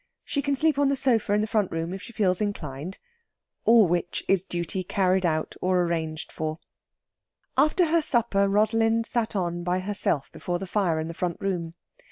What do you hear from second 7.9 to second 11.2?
supper Rosalind sat on by herself before the fire in the